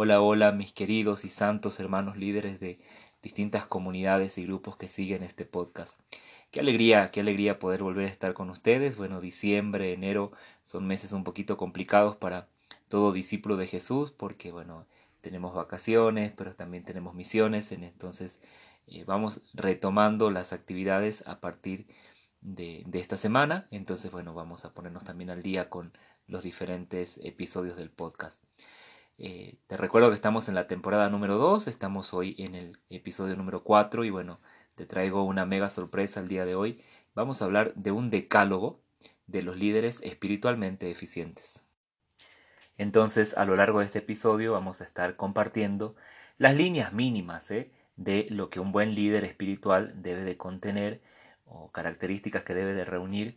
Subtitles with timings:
[0.00, 2.78] Hola, hola mis queridos y santos hermanos líderes de
[3.20, 5.98] distintas comunidades y grupos que siguen este podcast.
[6.52, 8.96] Qué alegría, qué alegría poder volver a estar con ustedes.
[8.96, 10.30] Bueno, diciembre, enero
[10.62, 12.46] son meses un poquito complicados para
[12.86, 14.86] todo discípulo de Jesús porque, bueno,
[15.20, 18.40] tenemos vacaciones, pero también tenemos misiones, entonces
[18.86, 21.88] eh, vamos retomando las actividades a partir
[22.40, 23.66] de, de, esta semana.
[23.72, 25.92] Entonces, bueno, vamos a ponernos también al día con
[26.28, 28.40] los diferentes episodios del podcast.
[29.20, 33.34] Eh, te recuerdo que estamos en la temporada número 2, estamos hoy en el episodio
[33.34, 34.38] número 4 y bueno,
[34.76, 36.80] te traigo una mega sorpresa el día de hoy.
[37.16, 38.80] Vamos a hablar de un decálogo
[39.26, 41.64] de los líderes espiritualmente eficientes.
[42.76, 45.96] Entonces, a lo largo de este episodio vamos a estar compartiendo
[46.36, 47.72] las líneas mínimas ¿eh?
[47.96, 51.02] de lo que un buen líder espiritual debe de contener
[51.44, 53.36] o características que debe de reunir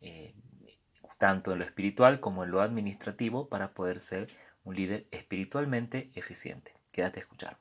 [0.00, 0.34] eh,
[1.18, 4.28] tanto en lo espiritual como en lo administrativo para poder ser
[4.64, 6.74] un líder espiritualmente eficiente.
[6.92, 7.58] Quédate a escuchar.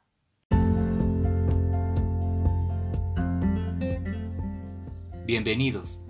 [5.26, 6.02] Bienvenidos.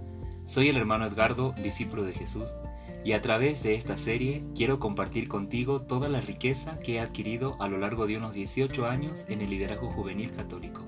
[0.46, 2.56] Soy el hermano Edgardo, discípulo de Jesús,
[3.04, 7.62] y a través de esta serie quiero compartir contigo toda la riqueza que he adquirido
[7.62, 10.84] a lo largo de unos 18 años en el liderazgo juvenil católico.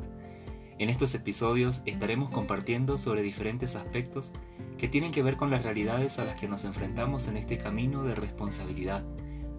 [0.79, 4.31] En estos episodios estaremos compartiendo sobre diferentes aspectos
[4.79, 8.03] que tienen que ver con las realidades a las que nos enfrentamos en este camino
[8.03, 9.05] de responsabilidad,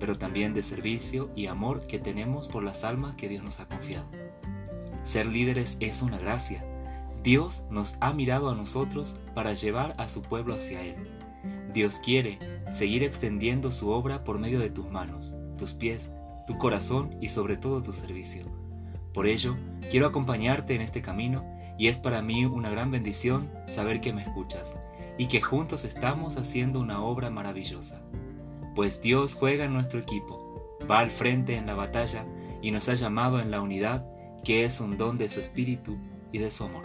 [0.03, 3.69] pero también de servicio y amor que tenemos por las almas que Dios nos ha
[3.69, 4.09] confiado.
[5.05, 6.65] Ser líderes es una gracia.
[7.23, 10.97] Dios nos ha mirado a nosotros para llevar a su pueblo hacia Él.
[11.73, 12.41] Dios quiere
[12.73, 16.11] seguir extendiendo su obra por medio de tus manos, tus pies,
[16.49, 18.47] tu corazón y sobre todo tu servicio.
[19.15, 19.57] Por ello,
[19.93, 21.45] quiero acompañarte en este camino
[21.79, 24.75] y es para mí una gran bendición saber que me escuchas
[25.17, 28.03] y que juntos estamos haciendo una obra maravillosa
[28.75, 32.25] pues Dios juega en nuestro equipo, va al frente en la batalla
[32.63, 34.07] y nos ha llamado en la unidad,
[34.45, 35.99] que es un don de su espíritu
[36.33, 36.85] y de su amor.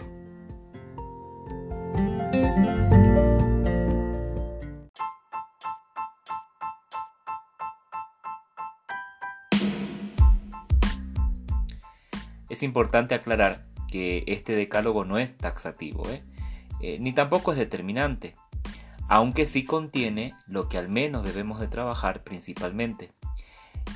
[12.48, 16.22] Es importante aclarar que este decálogo no es taxativo, ¿eh?
[16.80, 18.34] Eh, ni tampoco es determinante
[19.08, 23.12] aunque sí contiene lo que al menos debemos de trabajar principalmente.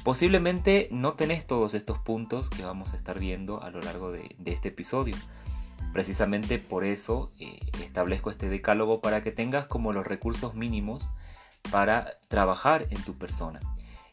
[0.05, 4.35] Posiblemente no tenés todos estos puntos que vamos a estar viendo a lo largo de,
[4.47, 5.15] este episodio.
[5.93, 11.11] Precisamente por eso eh, establezco este decálogo para que tengas como los recursos mínimos
[11.71, 13.61] para trabajar en tu persona.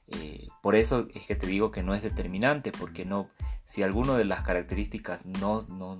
[0.09, 3.29] Eh, por eso es que te digo que no es determinante, porque no,
[3.63, 5.97] si alguna de las características no, no,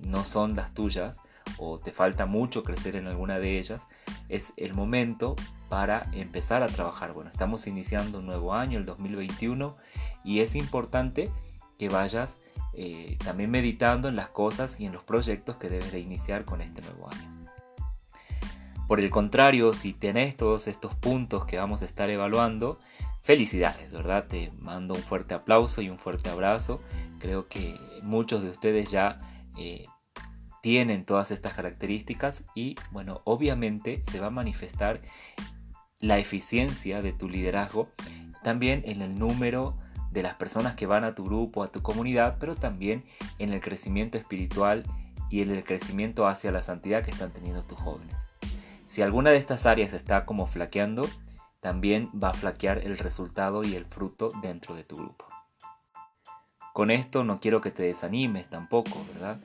[0.00, 1.20] no son las tuyas,
[1.58, 3.86] o te falta mucho crecer en alguna de ellas,
[4.28, 5.36] es el momento
[5.68, 7.12] para empezar a trabajar.
[7.12, 9.76] Bueno, estamos iniciando un nuevo año, el 2021,
[10.24, 11.30] y es importante
[11.78, 12.38] que vayas
[12.72, 16.60] eh, también meditando en las cosas y en los proyectos que debes de iniciar con
[16.60, 17.48] este nuevo año.
[18.86, 22.80] Por el contrario, si tenés todos estos puntos que vamos a estar evaluando,
[23.22, 24.26] felicidades, ¿verdad?
[24.26, 26.82] Te mando un fuerte aplauso y un fuerte abrazo.
[27.20, 29.20] Creo que muchos de ustedes ya
[29.56, 29.84] eh,
[30.62, 35.00] tienen todas estas características y bueno, obviamente se va a manifestar
[35.98, 37.88] la eficiencia de tu liderazgo
[38.42, 39.76] también en el número
[40.10, 43.04] de las personas que van a tu grupo, a tu comunidad, pero también
[43.38, 44.84] en el crecimiento espiritual
[45.28, 48.16] y en el crecimiento hacia la santidad que están teniendo tus jóvenes.
[48.86, 51.06] Si alguna de estas áreas está como flaqueando,
[51.60, 55.26] también va a flaquear el resultado y el fruto dentro de tu grupo.
[56.72, 59.40] Con esto no quiero que te desanimes tampoco, ¿verdad?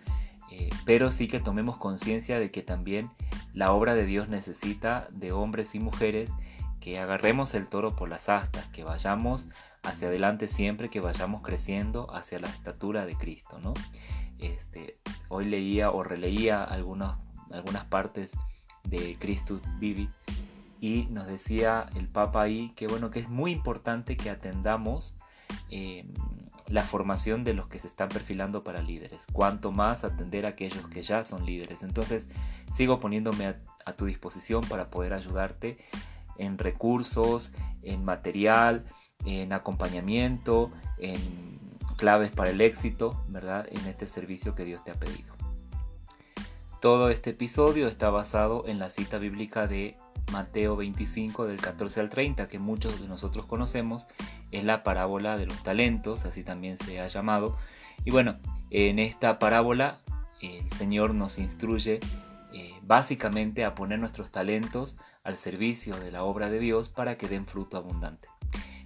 [0.57, 3.11] Eh, pero sí que tomemos conciencia de que también
[3.53, 6.31] la obra de Dios necesita de hombres y mujeres
[6.79, 9.49] que agarremos el toro por las astas, que vayamos
[9.83, 13.73] hacia adelante siempre, que vayamos creciendo hacia la estatura de Cristo, ¿no?
[14.39, 14.95] Este,
[15.27, 17.17] hoy leía o releía algunas,
[17.51, 18.31] algunas partes
[18.85, 20.09] de Christus Vivi
[20.79, 25.15] y nos decía el Papa ahí que bueno que es muy importante que atendamos
[25.69, 26.05] eh,
[26.67, 30.87] la formación de los que se están perfilando para líderes, cuanto más atender a aquellos
[30.87, 31.83] que ya son líderes.
[31.83, 32.27] Entonces
[32.73, 33.55] sigo poniéndome
[33.85, 35.77] a tu disposición para poder ayudarte
[36.37, 37.51] en recursos,
[37.83, 38.85] en material,
[39.25, 41.59] en acompañamiento, en
[41.97, 43.67] claves para el éxito, ¿verdad?
[43.71, 45.33] En este servicio que Dios te ha pedido.
[46.81, 49.95] Todo este episodio está basado en la cita bíblica de
[50.31, 54.07] Mateo 25 del 14 al 30 que muchos de nosotros conocemos
[54.51, 57.57] es la parábola de los talentos, así también se ha llamado.
[58.03, 58.37] Y bueno,
[58.69, 60.01] en esta parábola
[60.41, 61.99] el Señor nos instruye
[62.53, 67.27] eh, básicamente a poner nuestros talentos al servicio de la obra de Dios para que
[67.27, 68.29] den fruto abundante.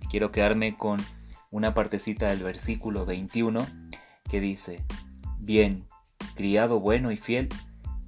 [0.09, 0.99] Quiero quedarme con
[1.51, 3.65] una partecita del versículo 21
[4.29, 4.83] que dice,
[5.39, 5.85] Bien,
[6.35, 7.49] criado bueno y fiel,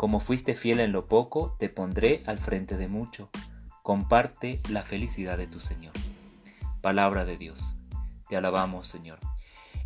[0.01, 3.29] como fuiste fiel en lo poco, te pondré al frente de mucho.
[3.83, 5.93] Comparte la felicidad de tu Señor.
[6.81, 7.75] Palabra de Dios.
[8.27, 9.19] Te alabamos, Señor.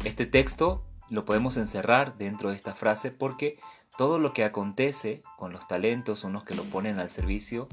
[0.05, 3.59] Este texto lo podemos encerrar dentro de esta frase porque
[3.97, 7.67] todo lo que acontece con los talentos, unos que lo ponen al servicio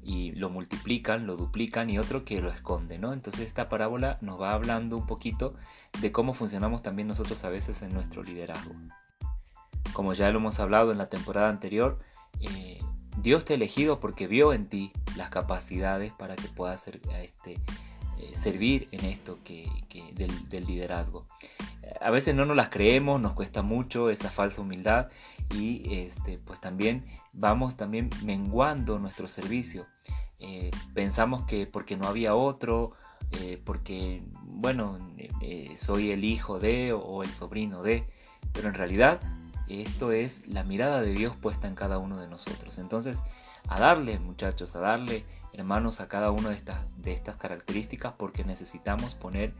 [0.00, 3.12] y lo multiplican, lo duplican y otro que lo esconde, ¿no?
[3.12, 5.56] Entonces esta parábola nos va hablando un poquito
[6.00, 8.76] de cómo funcionamos también nosotros a veces en nuestro liderazgo.
[9.94, 11.98] Como ya lo hemos hablado en la temporada anterior,
[12.40, 12.80] eh,
[13.22, 17.60] Dios te ha elegido porque vio en ti las capacidades para que puedas ser, este,
[18.18, 19.68] eh, servir en esto que,
[20.14, 21.26] del, liderazgo.
[22.00, 25.08] A veces no nos las creemos, nos cuesta mucho esa falsa humildad
[25.54, 29.86] y este, pues también vamos también menguando nuestro servicio.
[30.38, 32.92] Eh, pensamos que porque no había otro,
[33.32, 34.98] eh, porque bueno,
[35.76, 38.06] soy el hijo de o el sobrino de,
[38.52, 39.20] pero en realidad
[39.68, 42.78] esto es la mirada de Dios puesta en cada uno de nosotros.
[42.78, 43.22] Entonces,
[43.68, 48.44] a darle muchachos, a darle hermanos a cada una de estas, de estas características porque
[48.44, 49.52] necesitamos poner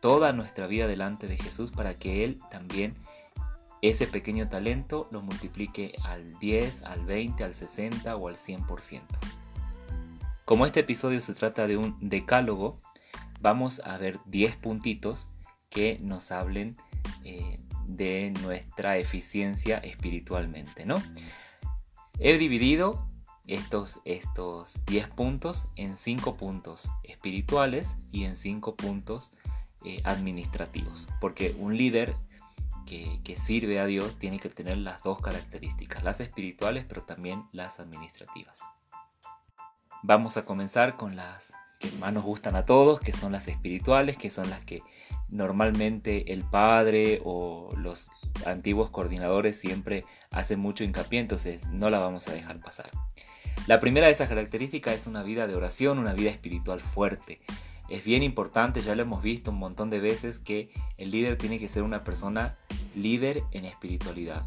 [0.00, 2.94] toda nuestra vida delante de Jesús para que Él también
[3.82, 9.02] ese pequeño talento lo multiplique al 10, al 20, al 60 o al 100%.
[10.44, 12.80] Como este episodio se trata de un decálogo,
[13.40, 15.28] vamos a ver 10 puntitos
[15.68, 16.76] que nos hablen
[17.24, 20.96] eh, de nuestra eficiencia espiritualmente, ¿no?
[22.18, 23.08] He dividido
[23.46, 29.30] estos, estos 10 puntos en 5 puntos espirituales y en 5 puntos
[29.84, 31.08] eh, administrativos.
[31.20, 32.14] Porque un líder
[32.86, 37.44] que, que, sirve a Dios tiene que tener las dos características, las espirituales pero también
[37.52, 38.60] las administrativas.
[40.02, 41.42] Vamos a comenzar con las
[41.80, 44.82] que más nos gustan a todos, que son las espirituales, que son las que
[45.28, 48.08] normalmente el padre o los
[48.46, 52.90] antiguos coordinadores siempre hacen mucho hincapié, entonces no la vamos a dejar pasar.
[53.66, 57.40] La primera de esas características es una vida de oración, una vida espiritual fuerte.
[57.88, 61.58] Es bien importante, ya lo hemos visto un montón de veces, que el líder tiene
[61.58, 62.56] que ser una persona
[62.94, 64.46] líder en espiritualidad.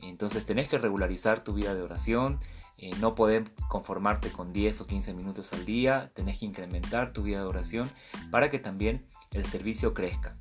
[0.00, 2.38] Entonces tenés que regularizar tu vida de oración,
[2.76, 7.22] eh, no podés conformarte con 10 o 15 minutos al día, tenés que incrementar tu
[7.22, 7.90] vida de oración
[8.30, 10.36] para que también el servicio crezca.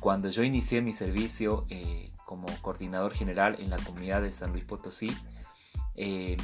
[0.00, 4.64] Cuando yo inicié mi servicio eh, como coordinador general en la comunidad de San Luis
[4.64, 5.14] Potosí,
[5.94, 6.36] eh,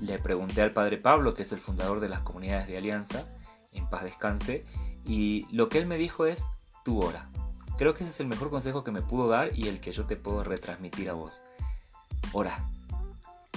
[0.00, 3.24] le pregunté al padre Pablo, que es el fundador de las comunidades de Alianza,
[3.72, 4.64] en paz descanse,
[5.04, 6.44] y lo que él me dijo es,
[6.84, 7.28] tu hora.
[7.78, 10.06] Creo que ese es el mejor consejo que me pudo dar y el que yo
[10.06, 11.42] te puedo retransmitir a vos.
[12.32, 12.70] Ora.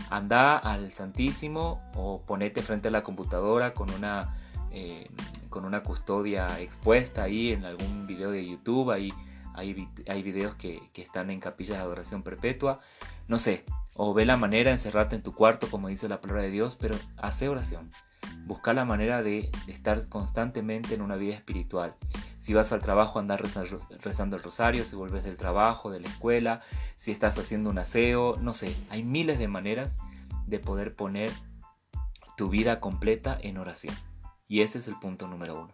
[0.10, 4.36] Anda al Santísimo o ponete frente a la computadora con una,
[4.71, 5.07] eh,
[5.49, 8.91] con una custodia expuesta ahí en algún video de YouTube.
[8.91, 9.11] Ahí
[9.53, 12.79] hay, videos que, que están en capillas de adoración perpetua.
[13.27, 16.43] No sé, o ve la manera de encerrarte en tu cuarto, como dice la palabra
[16.43, 17.91] de Dios, pero hace oración.
[18.45, 21.95] Busca la manera de estar constantemente en una vida espiritual.
[22.37, 26.61] Si vas al trabajo, andar rezando el rosario, si vuelves del trabajo, de la escuela,
[26.95, 29.97] si estás haciendo un aseo, no sé, hay miles de maneras
[30.47, 31.31] de poder poner
[32.37, 33.93] tu vida completa en oración.
[34.49, 35.73] Y ese es el punto número uno.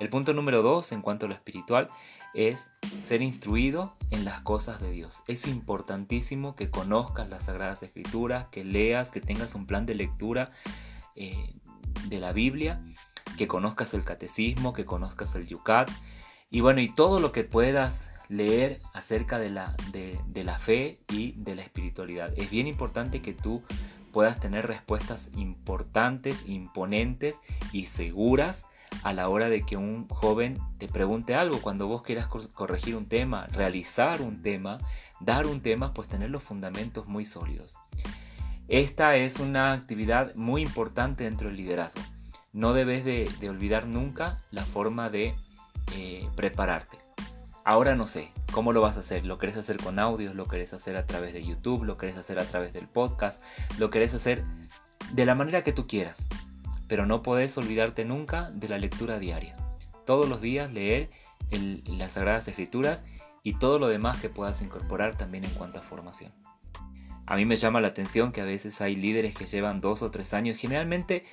[0.00, 1.90] El punto número dos, en cuanto a lo espiritual,
[2.34, 2.70] es
[3.04, 5.22] ser instruido en las cosas de Dios.
[5.26, 10.52] Es importantísimo que conozcas las Sagradas Escrituras, que leas, que tengas un plan de lectura
[11.16, 11.54] eh,
[12.08, 12.80] de la Biblia,
[13.36, 15.90] que conozcas el catecismo, que conozcas el Yucat
[16.50, 21.32] y bueno, y todo lo que puedas leer acerca de la, de la fe y
[21.32, 22.32] de la espiritualidad.
[22.36, 23.62] Es bien importante que tú
[24.12, 27.40] puedas tener respuestas importantes, imponentes
[27.72, 28.66] y seguras
[29.02, 33.06] a la hora de que un joven te pregunte algo, cuando vos quieras corregir un
[33.06, 34.78] tema, realizar un tema,
[35.20, 37.76] dar un tema, pues tener los fundamentos muy sólidos.
[38.68, 42.00] Esta es una actividad muy importante dentro del liderazgo.
[42.52, 45.34] No debes de, olvidar nunca la forma de
[45.96, 47.01] eh, prepararte.
[47.64, 49.24] Ahora no sé, ¿cómo lo vas a hacer?
[49.24, 50.34] ¿Lo querés hacer con audios?
[50.34, 51.84] ¿Lo querés hacer a través de YouTube?
[51.84, 53.42] ¿Lo querés hacer a través del podcast?
[53.78, 54.44] ¿Lo querés hacer
[55.12, 56.28] de la manera que tú quieras?
[56.92, 59.56] pero no podés olvidarte nunca de la lectura diaria.
[60.04, 61.08] Todos los días leer
[61.86, 63.06] las Sagradas Escrituras
[63.42, 66.32] y todo lo demás que puedas incorporar también en cuanto a formación.
[67.24, 70.10] A mí me llama la atención que a veces hay líderes que llevan dos o
[70.10, 70.58] tres años.
[70.58, 71.24] Generalmente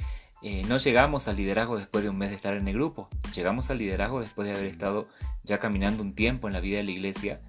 [0.42, 3.10] eh, no llegamos al liderazgo después de un mes de estar en el grupo.
[3.36, 5.08] Llegamos al liderazgo después de haber estado
[5.44, 7.42] ya caminando un tiempo en la vida de la iglesia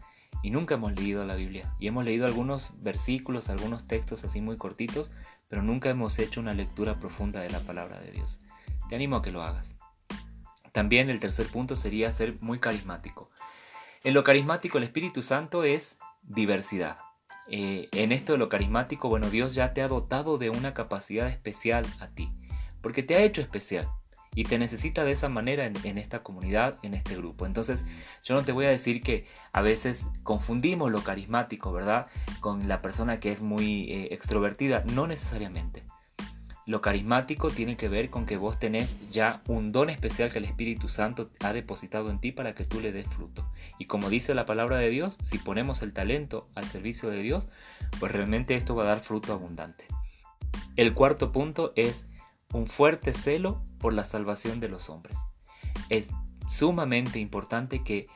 [0.42, 1.73] y nunca hemos leído la Biblia.
[1.78, 5.12] Y hemos leído algunos versículos, algunos textos así muy cortitos,
[5.49, 8.40] pero nunca hemos hecho una lectura profunda de la palabra de Dios.
[8.88, 9.76] Te animo a que lo hagas.
[10.73, 13.30] También el tercer punto sería ser muy carismático.
[14.02, 16.99] En lo carismático el Espíritu Santo es diversidad.
[17.49, 21.28] Eh, en esto de lo carismático, bueno, Dios ya te ha dotado de una capacidad
[21.28, 22.32] especial a ti,
[22.80, 23.88] porque te ha hecho especial
[24.34, 27.46] y te necesita de esa manera en, esta comunidad, en este grupo.
[27.46, 27.84] Entonces,
[28.25, 32.06] yo no te voy a decir que a veces confundimos lo carismático, ¿verdad?
[32.40, 34.84] Con la persona que es muy eh, extrovertida.
[34.92, 35.84] No necesariamente.
[36.66, 40.44] Lo carismático tiene que ver con que vos tenés ya un don especial que el
[40.44, 43.50] Espíritu Santo ha depositado en ti para que tú le des fruto.
[43.78, 47.49] Y como dice la palabra de Dios, si ponemos el talento al servicio de Dios,
[47.99, 49.87] pues realmente esto va a dar fruto abundante.
[50.76, 52.06] El cuarto punto es
[52.52, 55.19] un fuerte celo por la salvación de los hombres.
[55.88, 56.11] Es
[56.49, 58.07] sumamente importante que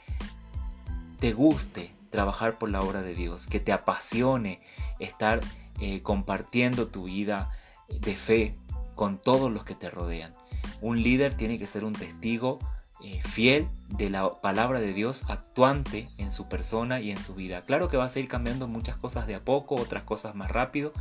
[1.20, 4.60] te guste trabajar por la obra de Dios, que te apasione
[4.98, 5.40] estar
[5.80, 7.50] eh, compartiendo tu vida
[7.88, 8.54] de fe
[8.94, 10.32] con todos los que te rodean.
[10.80, 12.58] Un líder tiene que ser un testigo
[13.02, 17.62] eh, fiel de la palabra de Dios actuante en su persona y en su vida.
[17.62, 20.92] Claro que vas a ir cambiando muchas cosas de a poco, otras cosas más rápido.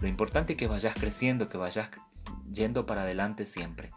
[0.00, 1.90] Lo importante es que vayas creciendo, que vayas
[2.52, 3.90] yendo para adelante siempre.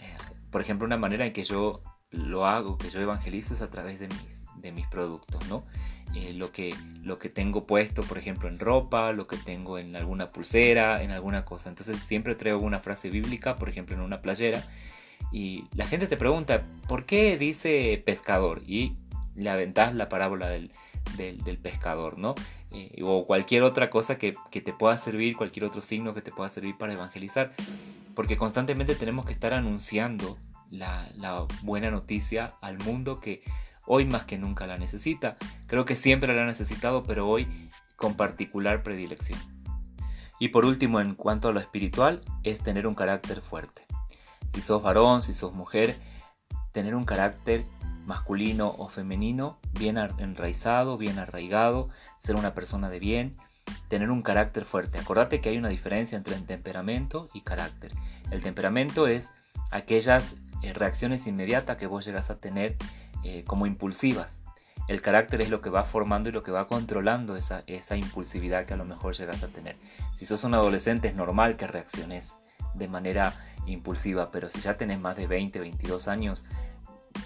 [0.00, 0.16] Eh,
[0.50, 4.00] por ejemplo, una manera en que yo lo hago, que yo evangelizo es a través
[4.00, 5.64] de mis, de mis productos, ¿no?
[6.14, 9.96] Eh, lo, que, lo que tengo puesto, por ejemplo, en ropa, lo que tengo en
[9.96, 11.68] alguna pulsera, en alguna cosa.
[11.68, 14.62] Entonces siempre traigo una frase bíblica, por ejemplo, en una playera,
[15.32, 18.62] y la gente te pregunta, ¿por qué dice pescador?
[18.66, 18.96] Y
[19.34, 20.70] le aventás la parábola del,
[21.16, 22.34] del, pescador, ¿no?
[22.70, 26.50] Eh, o cualquier otra cosa que, te pueda servir, cualquier otro signo que te pueda
[26.50, 27.52] servir para evangelizar.
[28.14, 30.38] Porque constantemente tenemos que estar anunciando
[30.70, 33.42] la, la buena noticia al mundo que
[33.86, 35.36] hoy más que nunca la necesita.
[35.66, 37.46] Creo que siempre la ha necesitado, pero hoy
[37.96, 39.38] con particular predilección.
[40.38, 43.86] Y por último, en cuanto a lo espiritual, es tener un carácter fuerte.
[44.52, 45.96] Si sos varón, si sos mujer,
[46.72, 47.64] tener un carácter
[48.04, 53.34] masculino o femenino, bien enraizado, bien arraigado, ser una persona de bien,
[53.88, 54.98] tener un carácter fuerte.
[54.98, 57.92] Acordate que hay una diferencia entre el temperamento y carácter.
[58.30, 59.32] El temperamento es
[59.70, 62.76] aquellas eh, reacciones inmediatas que vos llegas a tener
[63.22, 64.40] eh, como impulsivas.
[64.86, 68.66] El carácter es lo que va formando y lo que va controlando esa, esa impulsividad
[68.66, 69.76] que a lo mejor llegas a tener.
[70.14, 72.36] Si sos un adolescente es normal que reacciones
[72.74, 73.32] de manera
[73.66, 76.44] impulsiva, pero si ya tenés más de 20, 22 años,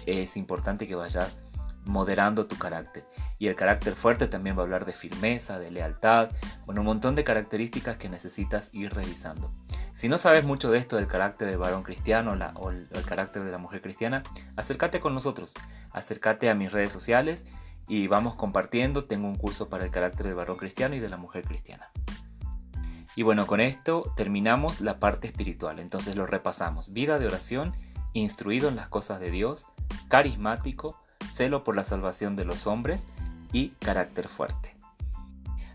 [0.05, 1.39] es importante que vayas
[1.85, 3.05] moderando tu carácter.
[3.37, 6.29] Y el carácter fuerte también va a hablar de firmeza, de lealtad,
[6.65, 9.51] bueno, un montón de características que necesitas ir revisando.
[9.95, 13.51] Si no sabes mucho de esto del carácter del varón cristiano o el, carácter de
[13.51, 14.23] la mujer cristiana,
[14.55, 15.53] acércate con nosotros,
[15.91, 17.45] acércate a mis redes sociales
[17.87, 19.05] y vamos compartiendo.
[19.05, 21.91] Tengo un curso para el carácter del varón cristiano y de la mujer cristiana.
[23.15, 25.79] Y bueno, con esto terminamos la parte espiritual.
[25.79, 26.93] Entonces lo repasamos.
[26.93, 27.73] Vida de oración,
[28.13, 29.65] instruido en las cosas de Dios,
[30.07, 31.01] carismático,
[31.31, 33.05] celo por la salvación de los hombres
[33.51, 34.75] y carácter fuerte.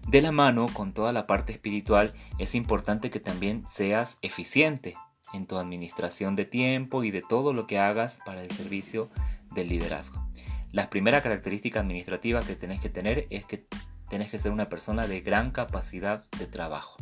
[0.08, 4.96] De la mano con toda la parte espiritual es importante que también seas eficiente
[5.32, 9.08] en tu administración de tiempo y de todo lo que hagas para el servicio
[9.54, 10.24] del liderazgo.
[10.72, 13.66] La primera característica administrativa que tenés que tener es que
[14.08, 16.96] tenés que ser una persona de gran capacidad de trabajo.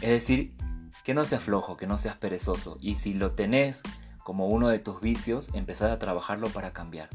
[0.00, 0.54] Es decir,
[1.04, 2.78] que no seas flojo, que no seas perezoso.
[2.80, 3.82] Y si lo tenés
[4.24, 7.10] como uno de tus vicios, empezar a trabajarlo para cambiar.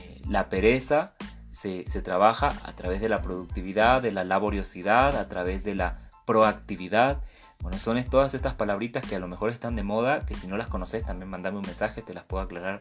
[0.00, 1.14] Eh, la pereza
[1.52, 7.20] se, trabaja a través de la productividad, de la laboriosidad, a través de la proactividad.
[7.60, 10.56] Bueno, son todas estas palabritas que a lo mejor están de moda, que si no
[10.56, 12.78] las conoces también mandame un mensaje, te las puedo aclarar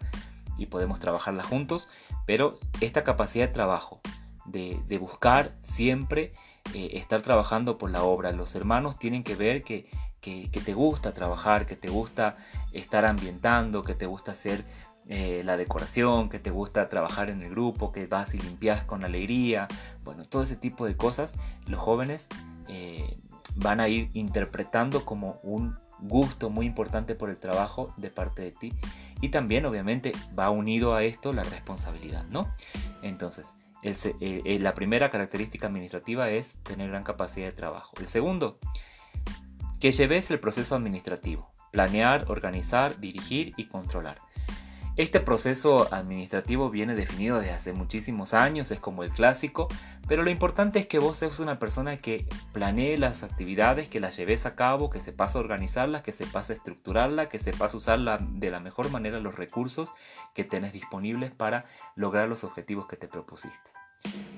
[0.60, 1.90] y podemos trabajarlas juntos.
[2.28, 4.02] Pero esta capacidad de trabajo,
[4.46, 6.32] de, buscar siempre
[6.76, 9.90] eh, estar trabajando por la obra, los hermanos tienen que ver que,
[10.21, 12.36] que, te gusta trabajar, que te gusta
[12.71, 14.63] estar ambientando, que te gusta hacer
[15.07, 19.03] eh, la decoración, que te gusta trabajar en el grupo, que vas y limpias con
[19.03, 19.67] alegría,
[20.03, 21.36] bueno, todo ese tipo de cosas,
[21.67, 22.27] los jóvenes
[22.67, 23.17] eh,
[23.55, 28.51] van a ir interpretando como un gusto muy importante por el trabajo de parte de
[28.51, 28.74] ti
[29.21, 32.53] y también obviamente va unido a esto la responsabilidad, ¿no?
[33.01, 37.93] Entonces, eh, la primera característica administrativa es tener gran capacidad de trabajo.
[38.00, 38.59] El segundo,
[39.79, 44.17] que lleves el proceso administrativo, planear, organizar, dirigir y controlar.
[44.98, 49.67] Este proceso administrativo viene definido desde hace muchísimos años, es como el clásico,
[50.07, 54.17] pero lo importante es que vos seas una persona que planee las actividades, que las
[54.17, 58.89] lleves a cabo, que sepas organizarlas, que sepas estructurarlas, que sepas usar de la mejor
[58.89, 59.93] manera los recursos
[60.34, 61.65] que tenés disponibles para
[61.96, 63.69] lograr los objetivos que te propusiste.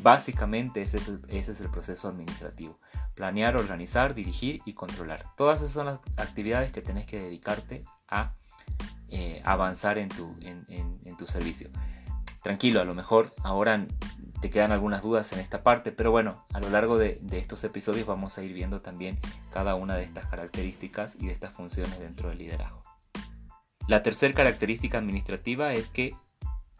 [0.01, 0.97] Básicamente ese
[1.27, 2.79] es, el, proceso administrativo.
[3.15, 5.25] Planear, organizar, dirigir y controlar.
[5.35, 8.33] Todas esas son las actividades que tenés que dedicarte a
[9.09, 11.69] eh, avanzar en tu, en, tu servicio.
[12.43, 13.85] Tranquilo, a lo mejor ahora
[14.39, 17.63] te quedan algunas dudas en esta parte, pero bueno, a lo largo de, de, estos
[17.65, 19.19] episodios vamos a ir viendo también
[19.51, 22.81] cada una de estas características y de estas funciones dentro del liderazgo.
[23.89, 26.15] La tercera característica administrativa es que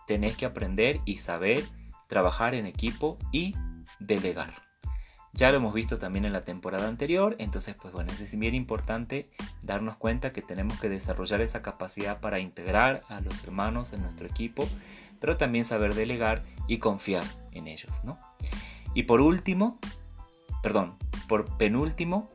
[0.08, 1.64] tenés que aprender y saber
[2.10, 3.56] trabajar en equipo y
[4.00, 4.52] delegar.
[5.32, 9.30] Ya lo hemos visto también en la temporada anterior, entonces pues bueno, es bien importante
[9.62, 14.28] darnos cuenta que tenemos que desarrollar esa capacidad para integrar a los hermanos en nuestro
[14.28, 14.68] equipo,
[15.22, 18.20] pero también saber delegar y confiar en ellos, ¿no?
[18.96, 19.78] Y por último,
[20.64, 20.98] perdón,
[21.28, 22.28] por penúltimo,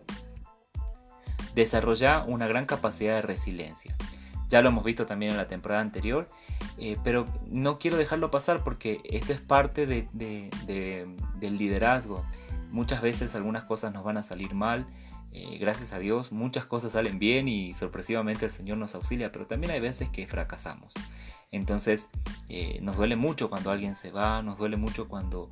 [1.56, 3.96] desarrollar una gran capacidad de resiliencia.
[4.48, 6.28] Ya lo hemos visto también en la temporada anterior,
[6.78, 10.08] eh, pero no quiero dejarlo pasar porque esto es parte de,
[11.38, 12.24] del liderazgo.
[12.70, 14.86] Muchas veces algunas cosas nos van a salir mal,
[15.32, 19.46] eh, gracias a Dios muchas cosas salen bien y sorpresivamente el Señor nos auxilia, pero
[19.46, 20.92] también hay veces que fracasamos.
[21.50, 22.08] Entonces
[22.48, 25.50] eh, nos duele mucho cuando alguien se va, nos duele mucho cuando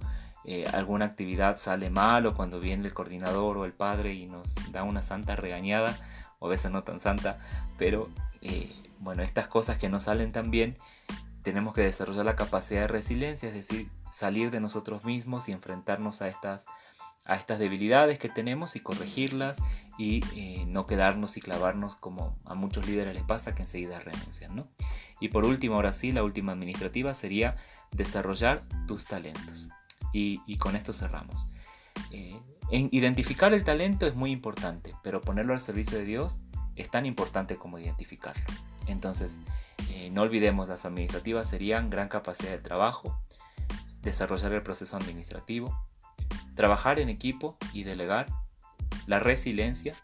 [0.72, 4.82] alguna actividad sale mal o cuando viene el coordinador o el padre y nos da
[4.82, 5.96] una santa regañada,
[6.40, 7.38] o a veces no tan santa,
[7.78, 8.08] pero
[9.02, 10.78] bueno, estas cosas que no salen tan bien,
[11.42, 16.22] tenemos que desarrollar la capacidad de resiliencia, es decir, salir de nosotros mismos y enfrentarnos
[16.22, 16.66] a estas,
[17.24, 19.58] a estas debilidades que tenemos y corregirlas
[19.98, 24.54] y eh, no quedarnos y clavarnos como a muchos líderes les pasa que enseguida renuncian.
[24.54, 24.68] ¿no?
[25.18, 27.56] Y por último, ahora sí, la última administrativa sería
[27.90, 29.68] desarrollar tus talentos.
[30.12, 31.48] Y, con esto cerramos.
[32.10, 32.38] Eh,
[32.70, 36.36] en identificar el talento es muy importante, pero ponerlo al servicio de Dios
[36.76, 38.44] es tan importante como identificarlo.
[38.86, 39.38] Entonces,
[39.90, 43.18] eh, no olvidemos, las administrativas serían gran capacidad de trabajo,
[44.02, 45.76] desarrollar el proceso administrativo,
[46.54, 48.26] trabajar en equipo y delegar,
[49.06, 49.94] la resiliencia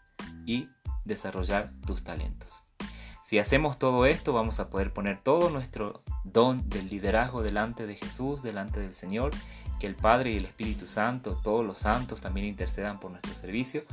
[0.45, 0.69] y
[1.05, 2.61] desarrollar tus talentos.
[3.23, 7.95] Si hacemos todo esto, vamos a poder poner todo nuestro don del liderazgo delante de
[7.95, 9.31] Jesús, delante del Señor,
[9.79, 13.83] que el Padre y el Espíritu Santo, todos los santos también intercedan por nuestro servicio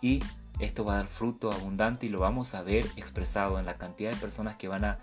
[0.00, 0.20] y
[0.58, 4.10] esto va a dar fruto abundante y lo vamos a ver expresado en la cantidad
[4.10, 4.98] de personas que van a,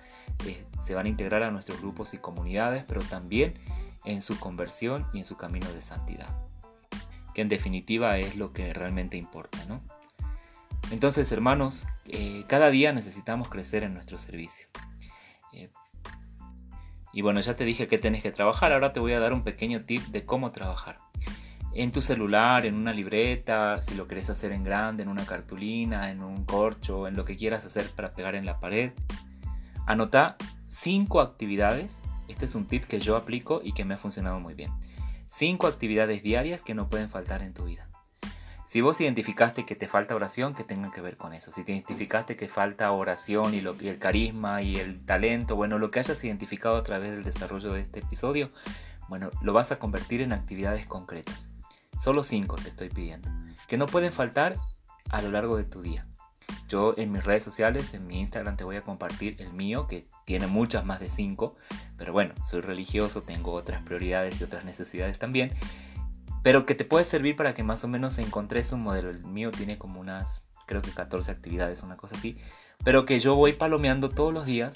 [0.45, 3.53] eh, se van a integrar a nuestros grupos y comunidades, pero también
[4.03, 6.29] en su conversión y en su camino de santidad.
[7.34, 9.82] Que en definitiva es lo que realmente importa, ¿no?
[10.91, 14.67] Entonces, hermanos, eh, cada día necesitamos crecer en nuestro servicio.
[15.53, 15.69] Eh,
[17.13, 19.43] y bueno, ya te dije que tienes que trabajar, ahora te voy a dar un
[19.43, 20.97] pequeño tip de cómo trabajar
[21.75, 26.12] en tu celular, en una libreta, si lo quieres hacer en grande, en una cartulina,
[26.12, 28.91] en un corcho, en lo que quieras hacer para pegar en la pared.
[29.88, 32.03] Anota cinco actividades.
[32.27, 34.71] Este es un tip que yo aplico y que me ha funcionado muy bien.
[35.29, 37.89] Cinco actividades diarias que no pueden faltar en tu vida.
[38.65, 41.51] Si vos identificaste que te falta oración, que tengan que ver con eso.
[41.51, 45.91] Si te identificaste que falta oración y, y el carisma y el talento, bueno, lo
[45.91, 48.51] que hayas identificado a través del desarrollo de este episodio,
[49.09, 51.52] bueno, lo vas a convertir en actividades concretas.
[51.99, 53.29] Solo cinco te estoy pidiendo,
[53.67, 54.58] que no pueden faltar
[55.10, 56.08] a lo largo de tu día.
[56.67, 60.08] Yo en mis redes sociales, en mi Instagram te voy a compartir el mío, que
[60.25, 61.56] tiene muchas más de cinco,
[61.97, 65.51] pero bueno, soy religioso, tengo otras prioridades y otras necesidades también,
[66.41, 69.10] pero que te puede servir para que más o menos encontres un modelo.
[69.10, 72.38] El mío tiene como unas, creo que 14 actividades, una cosa así,
[72.84, 74.73] pero que yo voy palomeando todos los días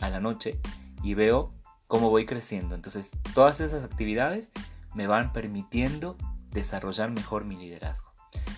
[0.00, 0.60] a la noche
[1.02, 1.52] y veo
[1.88, 2.74] cómo voy creciendo.
[2.74, 4.50] Entonces, todas esas actividades
[4.94, 6.16] me van permitiendo
[6.52, 8.12] desarrollar mejor mi liderazgo.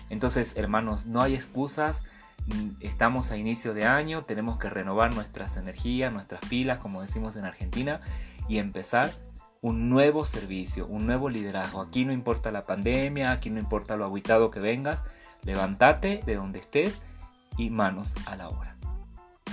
[0.09, 2.03] Entonces, hermanos, no hay excusas.
[2.47, 7.35] Mm, estamos a inicio de año, tenemos que renovar nuestras energías, nuestras pilas, como decimos
[7.35, 8.01] en Argentina,
[8.47, 9.11] y empezar
[9.61, 11.81] un nuevo servicio, un nuevo liderazgo.
[11.81, 15.05] Aquí no importa la pandemia, aquí no importa lo aguitado que vengas,
[15.43, 17.01] levántate de donde estés
[17.57, 18.75] y manos a la obra.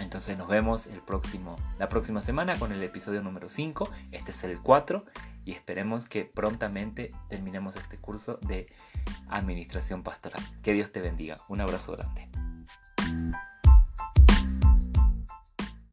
[0.00, 3.88] Entonces nos vemos el próximo, la próxima semana con el episodio número 5.
[4.10, 5.02] Este es el 4
[5.44, 8.72] y esperemos que prontamente terminemos este curso de
[9.28, 10.42] Administración Pastoral.
[10.62, 11.38] Que Dios te bendiga.
[11.48, 12.28] Un abrazo grande.